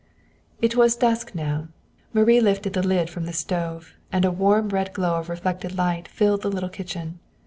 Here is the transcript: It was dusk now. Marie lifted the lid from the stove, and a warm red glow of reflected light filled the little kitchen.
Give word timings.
It 0.63 0.75
was 0.75 0.95
dusk 0.95 1.35
now. 1.35 1.67
Marie 2.11 2.41
lifted 2.41 2.73
the 2.73 2.81
lid 2.81 3.07
from 3.07 3.25
the 3.27 3.33
stove, 3.33 3.93
and 4.11 4.25
a 4.25 4.31
warm 4.31 4.69
red 4.69 4.93
glow 4.93 5.19
of 5.19 5.29
reflected 5.29 5.77
light 5.77 6.07
filled 6.07 6.41
the 6.41 6.49
little 6.49 6.69
kitchen. 6.69 7.19